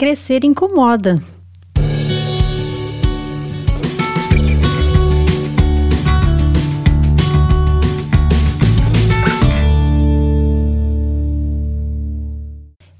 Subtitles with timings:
[0.00, 1.22] crescer incomoda.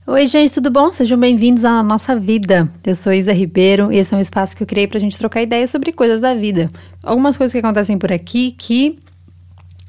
[0.06, 0.92] Oi, gente, tudo bom?
[0.92, 2.70] Sejam bem-vindos à nossa vida.
[2.84, 5.16] Eu sou Isa Ribeiro e esse é um espaço que eu criei para a gente
[5.16, 6.68] trocar ideias sobre coisas da vida.
[7.02, 8.98] Algumas coisas que acontecem por aqui que,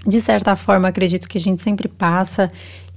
[0.08, 2.50] de certa forma, acredito que a gente sempre passa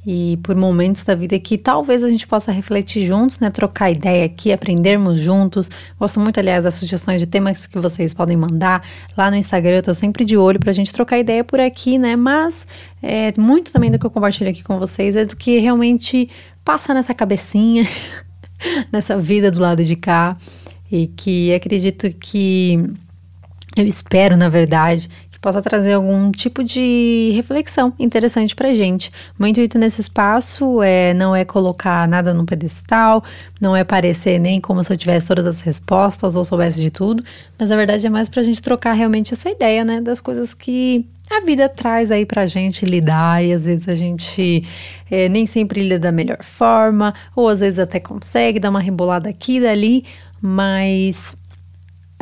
[0.06, 3.50] e por momentos da vida que talvez a gente possa refletir juntos, né?
[3.50, 5.70] Trocar ideia aqui, aprendermos juntos.
[5.98, 8.84] Gosto muito, aliás, das sugestões de temas que vocês podem mandar
[9.16, 9.76] lá no Instagram.
[9.76, 12.16] Eu tô sempre de olho pra gente trocar ideia por aqui, né?
[12.16, 12.66] Mas
[13.02, 16.28] é, muito também do que eu compartilho aqui com vocês é do que realmente
[16.62, 17.86] passa nessa cabecinha,
[18.92, 20.34] nessa vida do lado de cá.
[20.92, 22.78] E que acredito que
[23.76, 25.08] eu espero, na verdade,
[25.44, 29.10] possa trazer algum tipo de reflexão interessante pra gente.
[29.38, 33.22] Meu intuito nesse espaço é não é colocar nada no pedestal,
[33.60, 37.22] não é parecer nem como se eu tivesse todas as respostas ou soubesse de tudo,
[37.58, 41.04] mas na verdade é mais pra gente trocar realmente essa ideia, né, das coisas que
[41.30, 44.64] a vida traz aí pra gente lidar e às vezes a gente
[45.10, 49.28] é, nem sempre lida da melhor forma, ou às vezes até consegue dar uma rebolada
[49.28, 50.04] aqui e dali,
[50.40, 51.36] mas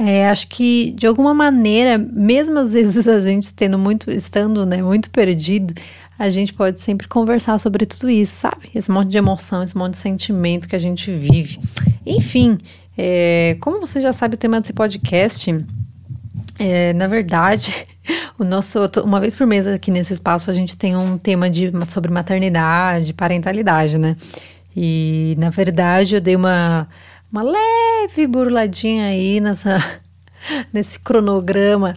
[0.04, 4.82] é, acho que de alguma maneira, mesmo às vezes a gente tendo muito, estando né,
[4.82, 5.72] muito perdido,
[6.18, 8.68] a gente pode sempre conversar sobre tudo isso, sabe?
[8.74, 11.60] Esse monte de emoção, esse monte de sentimento que a gente vive.
[12.04, 12.58] Enfim,
[12.98, 15.64] é, como você já sabe o tema desse podcast,
[16.58, 17.86] é, na verdade,
[18.36, 21.70] o nosso uma vez por mês aqui nesse espaço a gente tem um tema de,
[21.86, 24.16] sobre maternidade, parentalidade, né?
[24.76, 26.88] E na verdade eu dei uma
[27.32, 30.02] uma leve burladinha aí nessa
[30.72, 31.96] nesse cronograma,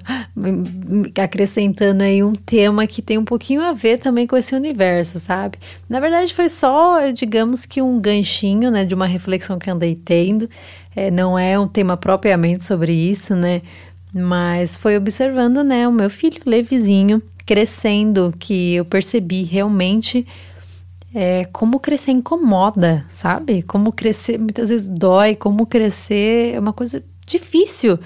[1.22, 5.58] acrescentando aí um tema que tem um pouquinho a ver também com esse universo, sabe?
[5.90, 10.50] Na verdade, foi só, digamos que um ganchinho, né, de uma reflexão que andei tendo.
[10.96, 13.62] É, não é um tema propriamente sobre isso, né?
[14.14, 20.26] Mas foi observando, né, o meu filho Levizinho crescendo, que eu percebi realmente
[21.18, 23.62] é, como crescer incomoda, sabe?
[23.62, 27.98] Como crescer muitas vezes dói, como crescer é uma coisa difícil.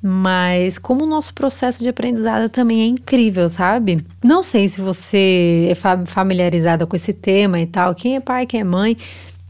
[0.00, 4.04] Mas como o nosso processo de aprendizado também é incrível, sabe?
[4.22, 5.74] Não sei se você é
[6.06, 8.96] familiarizada com esse tema e tal, quem é pai, quem é mãe,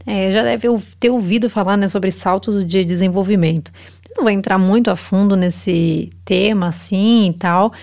[0.07, 0.67] é, já deve
[0.99, 3.71] ter ouvido falar né, sobre saltos de desenvolvimento.
[4.15, 7.73] não vou entrar muito a fundo nesse tema assim e tal,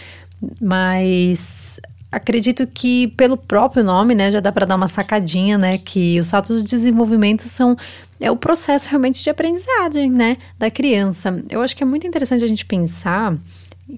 [0.61, 1.81] mas
[2.13, 6.27] Acredito que pelo próprio nome, né, já dá para dar uma sacadinha, né, que os
[6.27, 7.77] saltos de desenvolvimento são
[8.19, 11.43] é o processo realmente de aprendizagem, né, da criança.
[11.49, 13.35] Eu acho que é muito interessante a gente pensar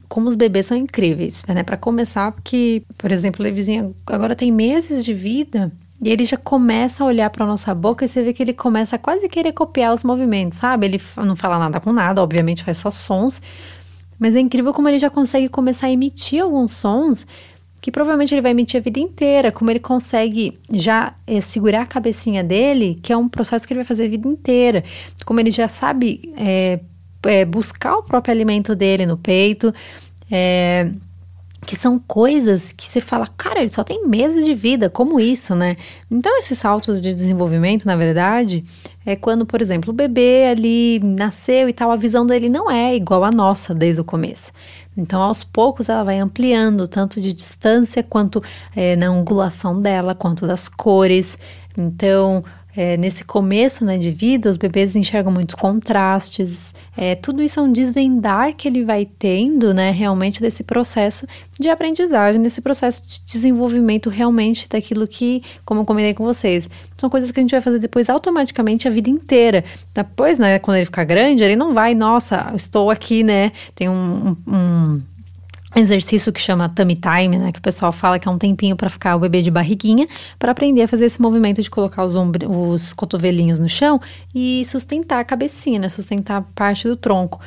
[0.09, 1.63] como os bebês são incríveis, né?
[1.63, 5.71] Para começar, porque, por exemplo, o Levizinho agora tem meses de vida
[6.01, 8.97] e ele já começa a olhar para nossa boca e você vê que ele começa
[8.97, 10.87] a quase querer copiar os movimentos, sabe?
[10.87, 13.43] Ele não fala nada com nada, obviamente faz só sons,
[14.19, 17.27] mas é incrível como ele já consegue começar a emitir alguns sons
[17.83, 21.87] que provavelmente ele vai emitir a vida inteira, como ele consegue já é, segurar a
[21.87, 24.85] cabecinha dele, que é um processo que ele vai fazer a vida inteira,
[25.27, 26.79] como ele já sabe é,
[27.25, 29.75] é, buscar o próprio alimento dele no peito,
[31.65, 35.55] que são coisas que você fala, cara, ele só tem meses de vida, como isso,
[35.55, 35.77] né?
[36.11, 38.65] Então, esses saltos de desenvolvimento, na verdade,
[39.07, 42.97] é quando, por exemplo, o bebê ali nasceu e tal, a visão dele não é
[42.97, 44.53] igual à nossa desde o começo.
[44.97, 48.43] Então, aos poucos, ela vai ampliando tanto de distância quanto
[48.75, 51.39] é, na angulação dela, quanto das cores.
[51.79, 52.45] Então,
[52.77, 56.75] é, nesse começo né, de vida, os bebês enxergam muitos contrastes.
[56.97, 61.27] É, tudo isso é um desvendar que ele vai tendo, né, realmente, desse processo
[61.61, 67.11] de aprendizagem, desse processo de desenvolvimento realmente daquilo que, como eu comentei com vocês, são
[67.11, 69.65] coisas que a gente vai fazer depois automaticamente a vida inteira.
[69.95, 74.31] Depois, né, quando ele ficar grande, ele não vai, nossa, estou aqui, né, tem um,
[74.31, 75.03] um, um
[75.75, 78.91] exercício que chama tummy time, né, que o pessoal fala que é um tempinho para
[78.91, 80.07] ficar o bebê de barriguinha,
[80.39, 82.15] para aprender a fazer esse movimento de colocar os,
[82.49, 84.01] os cotovelinhos no chão
[84.35, 87.41] e sustentar a cabecinha, né, sustentar parte do tronco.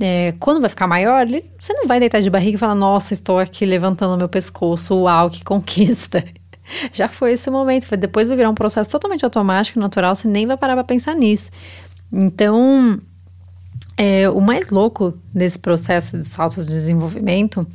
[0.00, 1.26] É, quando vai ficar maior,
[1.58, 5.28] você não vai deitar de barriga e falar, nossa, estou aqui levantando meu pescoço, uau,
[5.30, 6.24] que conquista.
[6.92, 10.46] Já foi esse momento, foi, depois vai virar um processo totalmente automático, natural, você nem
[10.46, 11.50] vai parar para pensar nisso.
[12.12, 12.98] Então,
[13.96, 17.66] é, o mais louco desse processo de saltos de desenvolvimento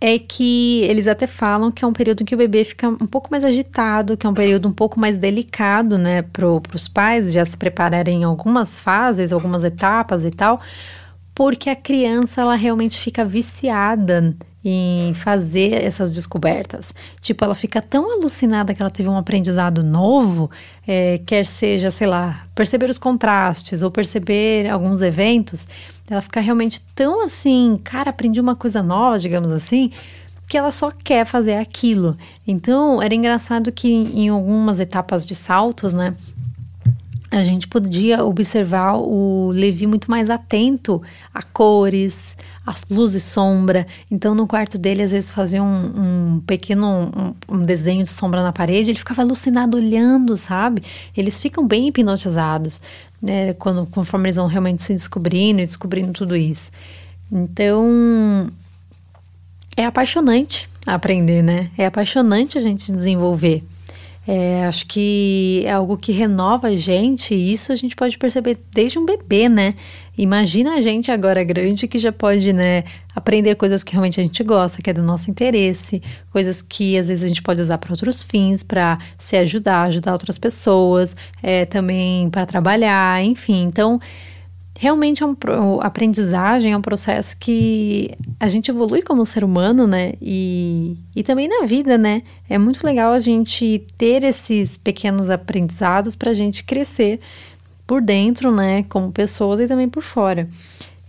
[0.00, 3.06] é que eles até falam que é um período em que o bebê fica um
[3.06, 7.32] pouco mais agitado, que é um período um pouco mais delicado, né, para os pais
[7.32, 10.60] já se prepararem em algumas fases, algumas etapas e tal,
[11.38, 16.92] porque a criança ela realmente fica viciada em fazer essas descobertas.
[17.20, 20.50] Tipo, ela fica tão alucinada que ela teve um aprendizado novo,
[20.84, 25.64] é, quer seja, sei lá, perceber os contrastes ou perceber alguns eventos,
[26.10, 29.92] ela fica realmente tão assim, cara, aprendi uma coisa nova, digamos assim,
[30.48, 32.18] que ela só quer fazer aquilo.
[32.44, 36.16] Então, era engraçado que em algumas etapas de saltos, né,
[37.30, 41.02] a gente podia observar o Levi muito mais atento
[41.32, 42.34] a cores,
[42.66, 43.86] a luz e sombra.
[44.10, 48.42] Então, no quarto dele, às vezes fazia um, um pequeno um, um, desenho de sombra
[48.42, 50.82] na parede, ele ficava alucinado olhando, sabe?
[51.14, 52.80] Eles ficam bem hipnotizados,
[53.20, 53.52] né?
[53.54, 56.70] Quando, conforme eles vão realmente se descobrindo e descobrindo tudo isso.
[57.30, 58.48] Então,
[59.76, 61.70] é apaixonante aprender, né?
[61.76, 63.62] É apaixonante a gente desenvolver.
[64.30, 68.58] É, acho que é algo que renova a gente, e isso a gente pode perceber
[68.74, 69.72] desde um bebê, né?
[70.18, 72.84] Imagina a gente agora grande que já pode, né,
[73.16, 77.08] aprender coisas que realmente a gente gosta, que é do nosso interesse, coisas que às
[77.08, 81.64] vezes a gente pode usar para outros fins, para se ajudar, ajudar outras pessoas, é,
[81.64, 83.62] também para trabalhar, enfim.
[83.62, 83.98] Então,
[84.80, 85.34] realmente é um
[85.80, 90.12] aprendizagem, é um processo que a gente evolui como ser humano, né?
[90.22, 92.22] E, e também na vida, né?
[92.48, 97.18] É muito legal a gente ter esses pequenos aprendizados para a gente crescer
[97.88, 98.84] por dentro, né?
[98.84, 100.48] Como pessoas e também por fora.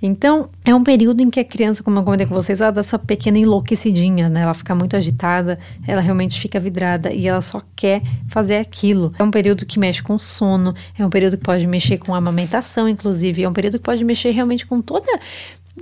[0.02, 2.80] Então, é um período em que a criança, como eu comentei com vocês, ela dá
[2.80, 4.42] essa pequena enlouquecidinha, né?
[4.42, 9.14] Ela fica muito agitada, ela realmente fica vidrada e ela só quer fazer aquilo.
[9.20, 12.88] É um período que mexe com sono, é um período que pode mexer com amamentação,
[12.88, 15.20] inclusive, é um período que pode mexer realmente com toda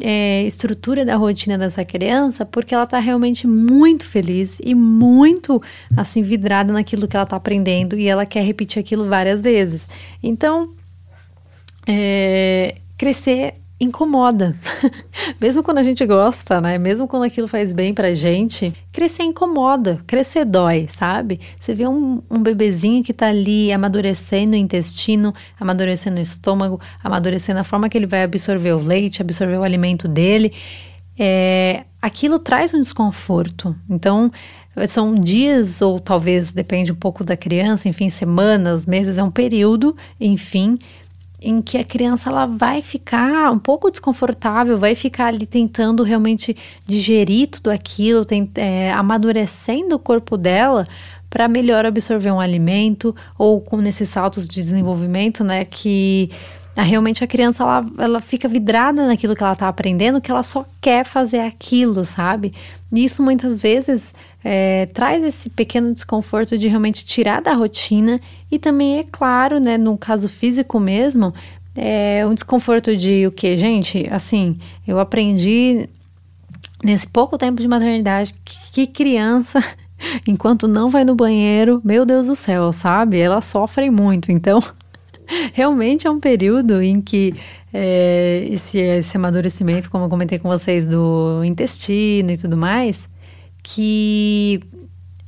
[0.01, 5.61] é, estrutura da rotina dessa criança, porque ela está realmente muito feliz e muito
[5.95, 9.87] assim vidrada naquilo que ela está aprendendo e ela quer repetir aquilo várias vezes.
[10.21, 10.73] Então,
[11.87, 14.56] é, crescer incomoda.
[15.39, 16.77] Mesmo quando a gente gosta, né?
[16.77, 21.39] Mesmo quando aquilo faz bem pra gente, crescer incomoda, crescer dói, sabe?
[21.59, 27.59] Você vê um, um bebezinho que tá ali amadurecendo o intestino, amadurecendo o estômago, amadurecendo
[27.59, 30.51] a forma que ele vai absorver o leite, absorver o alimento dele.
[31.19, 33.75] É, aquilo traz um desconforto.
[33.88, 34.31] Então,
[34.88, 39.95] são dias, ou talvez depende um pouco da criança, enfim, semanas, meses, é um período,
[40.19, 40.77] enfim
[41.39, 46.56] em que a criança ela vai ficar um pouco desconfortável, vai ficar ali tentando realmente
[46.86, 50.88] digerir tudo aquilo, tem, é, amadurecendo o corpo dela
[51.30, 56.31] para melhor absorver um alimento ou com nesses saltos de desenvolvimento, né, que
[56.75, 60.66] realmente a criança ela, ela fica vidrada naquilo que ela está aprendendo, que ela só
[60.80, 62.54] quer fazer aquilo, sabe?
[62.92, 64.13] E isso muitas vezes
[64.49, 68.17] é, traz esse pequeno desconforto de realmente tirar da rotina
[68.49, 71.33] e também, é claro, né, no caso físico mesmo,
[71.75, 74.07] é um desconforto de o que, gente?
[74.09, 74.57] Assim,
[74.88, 75.89] eu aprendi
[76.81, 79.61] nesse pouco tempo de maternidade que, que criança
[80.25, 83.19] enquanto não vai no banheiro, meu Deus do céu, sabe?
[83.19, 84.31] Elas sofrem muito.
[84.31, 84.63] Então,
[85.51, 87.35] realmente é um período em que
[87.73, 93.09] é, esse, esse amadurecimento, como eu comentei com vocês, do intestino e tudo mais,
[93.69, 94.61] que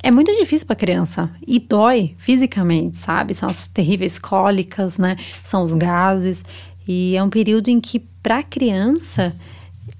[0.02, 3.34] é muito difícil para criança e dói fisicamente, sabe?
[3.34, 5.16] São as terríveis cólicas, né?
[5.44, 6.42] São os gases
[6.88, 9.36] e é um período em que para criança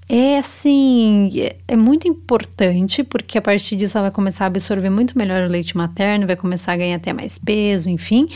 [0.09, 1.29] é assim,
[1.67, 5.51] é muito importante porque a partir disso ela vai começar a absorver muito melhor o
[5.51, 8.27] leite materno, vai começar a ganhar até mais peso, enfim.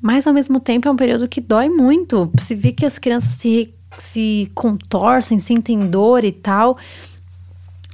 [0.00, 2.32] Mas ao mesmo tempo é um período que dói muito.
[2.38, 6.78] Se vê que as crianças se, se contorcem, sentem dor e tal.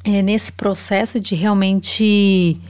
[0.04, 2.60] É, nesse processo de realmente.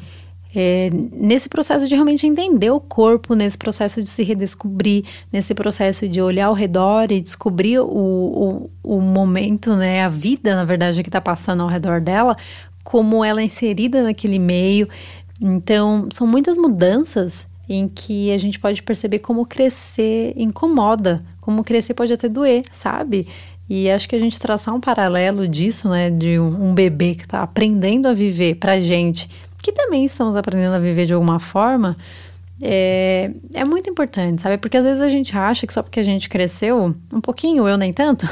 [0.56, 6.08] É, nesse processo de realmente entender o corpo, nesse processo de se redescobrir, nesse processo
[6.08, 11.02] de olhar ao redor e descobrir o, o, o momento, né, a vida, na verdade,
[11.02, 12.36] que está passando ao redor dela,
[12.84, 14.88] como ela é inserida naquele meio.
[15.40, 21.94] Então, são muitas mudanças em que a gente pode perceber como crescer incomoda, como crescer
[21.94, 23.26] pode até doer, sabe?
[23.68, 27.24] E acho que a gente traçar um paralelo disso, né, de um, um bebê que
[27.24, 29.28] está aprendendo a viver pra gente,
[29.58, 31.96] que também estamos aprendendo a viver de alguma forma,
[32.62, 34.58] é, é muito importante, sabe?
[34.58, 37.76] Porque às vezes a gente acha que só porque a gente cresceu um pouquinho, eu
[37.76, 38.28] nem tanto,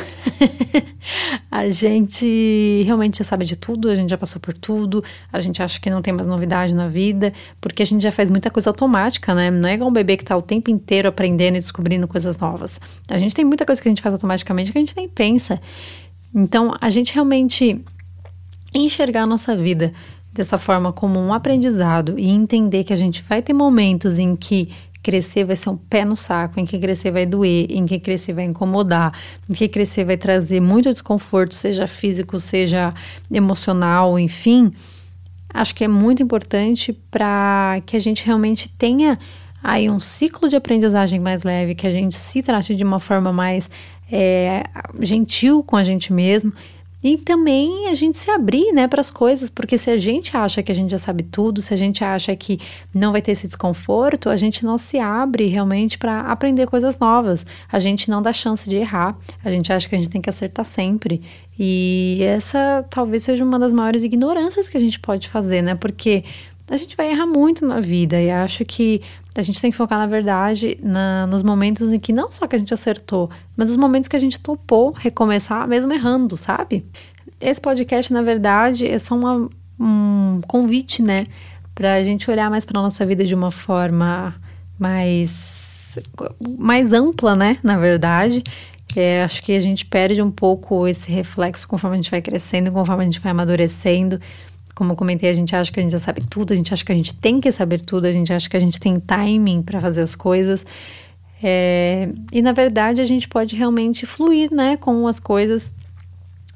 [1.51, 5.03] a gente realmente já sabe de tudo, a gente já passou por tudo,
[5.33, 8.31] a gente acha que não tem mais novidade na vida, porque a gente já faz
[8.31, 9.51] muita coisa automática, né?
[9.51, 12.81] Não é igual um bebê que tá o tempo inteiro aprendendo e descobrindo coisas novas.
[13.09, 15.61] A gente tem muita coisa que a gente faz automaticamente que a gente nem pensa.
[16.33, 17.85] Então, a gente realmente
[18.73, 19.93] enxergar a nossa vida
[20.33, 24.71] dessa forma como um aprendizado e entender que a gente vai ter momentos em que
[25.03, 28.33] crescer vai ser um pé no saco, em que crescer vai doer, em que crescer
[28.33, 29.13] vai incomodar,
[29.49, 32.95] em que crescer vai trazer muito desconforto, seja físico, seja
[33.31, 34.73] emocional, enfim,
[35.53, 39.19] acho que é muito importante para que a gente realmente tenha
[39.63, 43.33] aí um ciclo de aprendizagem mais leve, que a gente se trate de uma forma
[43.33, 43.69] mais
[44.11, 44.65] é,
[45.01, 46.53] gentil com a gente mesmo
[47.03, 50.63] e também a gente se abrir, né, para as coisas, porque se a gente acha
[50.63, 52.61] que a gente já sabe tudo, se a gente acha que
[52.95, 57.45] não vai ter esse desconforto, a gente não se abre realmente para aprender coisas novas.
[57.71, 59.17] A gente não dá chance de errar.
[59.45, 61.21] A gente acha que a gente tem que acertar sempre.
[61.59, 65.75] E essa talvez seja uma das maiores ignorâncias que a gente pode fazer, né?
[65.75, 66.25] Porque
[66.73, 69.03] a gente vai errar muito na vida e acho que
[69.35, 72.57] a gente tem que focar, na verdade, na, nos momentos em que não só que
[72.57, 76.83] a gente acertou, mas nos momentos que a gente topou recomeçar, mesmo errando, sabe?
[77.39, 81.27] Esse podcast, na verdade, é só uma, um convite, né,
[81.75, 84.35] para a gente olhar mais para nossa vida de uma forma
[84.79, 85.99] mais,
[86.59, 88.43] mais ampla, né, na verdade.
[88.97, 92.73] É, acho que a gente perde um pouco esse reflexo conforme a gente vai crescendo,
[92.73, 94.19] conforme a gente vai amadurecendo.
[94.83, 96.85] Como eu comentei, a gente acha que a gente já sabe tudo, a gente acha
[96.85, 99.63] que a gente tem que saber tudo, a gente acha que a gente tem timing
[99.63, 100.67] para fazer as coisas.
[101.41, 105.71] É, e na verdade a gente pode realmente fluir né, com as coisas,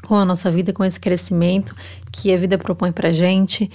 [0.03, 1.73] com a nossa vida, com esse crescimento
[2.11, 3.71] que a vida propõe para gente.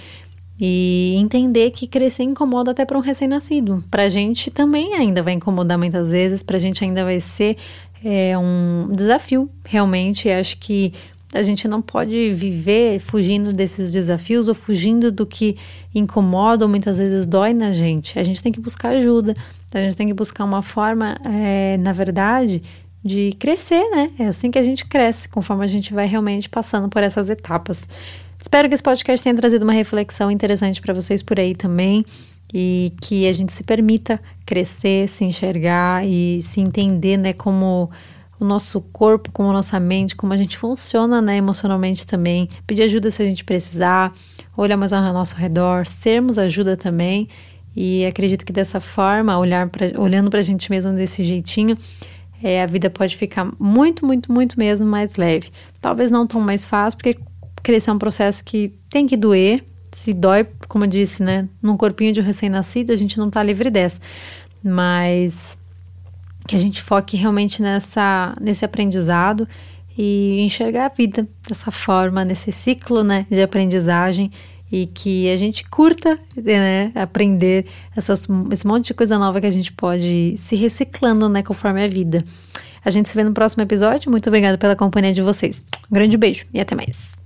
[0.60, 3.82] E entender que crescer incomoda até para um recém-nascido.
[3.90, 7.56] Para a gente também ainda vai incomodar muitas vezes, para a gente ainda vai ser
[8.04, 10.28] é, um desafio, realmente.
[10.28, 10.92] Acho que
[11.32, 15.56] a gente não pode viver fugindo desses desafios ou fugindo do que
[15.94, 18.18] incomoda ou muitas vezes dói na gente.
[18.18, 19.34] A gente tem que buscar ajuda,
[19.72, 22.62] a gente tem que buscar uma forma, é, na verdade,
[23.02, 24.10] de crescer, né?
[24.18, 27.86] É assim que a gente cresce, conforme a gente vai realmente passando por essas etapas.
[28.38, 32.04] Espero que esse podcast tenha trazido uma reflexão interessante para vocês por aí também
[32.52, 37.90] e que a gente se permita crescer, se enxergar e se entender, né, como
[38.42, 42.48] o nosso corpo, como a nossa mente, como a gente funciona né, emocionalmente também.
[42.66, 44.12] Pedir ajuda se a gente precisar,
[44.56, 47.28] olhar mais ao nosso redor, sermos ajuda também.
[47.74, 51.78] E acredito que dessa forma, olhar pra, olhando para a gente mesmo desse jeitinho,
[52.42, 55.48] é, a vida pode ficar muito, muito, muito mesmo mais leve.
[55.80, 57.18] Talvez não tão mais fácil, porque
[57.62, 59.64] crescer é um processo que tem que doer.
[59.92, 63.42] Se dói, como eu disse, né, num corpinho de um recém-nascido, a gente não está
[63.42, 64.00] livre dessa.
[64.64, 65.56] Mas
[66.46, 69.46] que a gente foque realmente nessa, nesse aprendizado
[69.96, 74.30] e enxergar a vida dessa forma, nesse ciclo né, de aprendizagem
[74.70, 79.50] e que a gente curta né, aprender essas, esse monte de coisa nova que a
[79.50, 82.24] gente pode se reciclando né, conforme a vida.
[82.84, 84.10] A gente se vê no próximo episódio.
[84.10, 85.62] Muito obrigada pela companhia de vocês.
[85.90, 87.21] Um grande beijo e até mais.